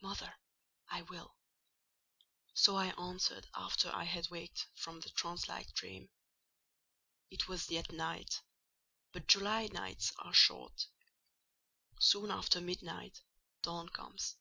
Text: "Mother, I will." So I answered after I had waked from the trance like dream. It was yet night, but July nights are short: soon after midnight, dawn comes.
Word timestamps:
"Mother, 0.00 0.34
I 0.88 1.02
will." 1.02 1.36
So 2.54 2.76
I 2.76 2.94
answered 2.98 3.46
after 3.54 3.90
I 3.94 4.04
had 4.04 4.30
waked 4.30 4.66
from 4.74 5.00
the 5.00 5.10
trance 5.10 5.48
like 5.50 5.74
dream. 5.74 6.08
It 7.30 7.46
was 7.46 7.68
yet 7.70 7.92
night, 7.92 8.40
but 9.12 9.26
July 9.28 9.68
nights 9.70 10.14
are 10.18 10.32
short: 10.32 10.86
soon 12.00 12.30
after 12.30 12.58
midnight, 12.58 13.20
dawn 13.60 13.90
comes. 13.90 14.36